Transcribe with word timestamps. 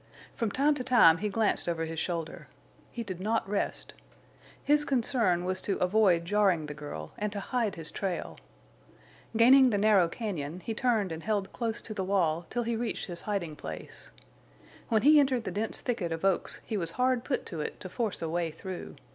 From 0.33 0.49
time 0.49 0.73
to 0.73 0.83
time 0.83 1.19
he 1.19 1.29
glanced 1.29 1.69
over 1.69 1.85
his 1.85 1.99
shoulder. 1.99 2.47
He 2.91 3.03
did 3.03 3.19
not 3.21 3.47
rest. 3.47 3.93
His 4.63 4.83
concern 4.83 5.45
was 5.45 5.61
to 5.61 5.77
avoid 5.77 6.25
jarring 6.25 6.65
the 6.65 6.73
girl 6.73 7.11
and 7.19 7.31
to 7.31 7.39
hide 7.39 7.75
his 7.75 7.91
trail. 7.91 8.39
Gaining 9.37 9.69
the 9.69 9.77
narrow 9.77 10.09
cañon, 10.09 10.63
he 10.63 10.73
turned 10.73 11.11
and 11.11 11.21
held 11.21 11.53
close 11.53 11.83
to 11.83 11.93
the 11.93 12.03
wall 12.03 12.47
till 12.49 12.63
he 12.63 12.75
reached 12.75 13.05
his 13.05 13.21
hiding 13.29 13.55
place. 13.55 14.09
When 14.89 15.03
he 15.03 15.19
entered 15.19 15.43
the 15.43 15.51
dense 15.51 15.81
thicket 15.81 16.11
of 16.11 16.25
oaks 16.25 16.61
he 16.65 16.77
was 16.77 16.89
hard 16.97 17.23
put 17.23 17.45
to 17.45 17.61
it 17.61 17.79
to 17.81 17.87
force 17.87 18.23
a 18.23 18.27
way 18.27 18.49
through. 18.49 18.95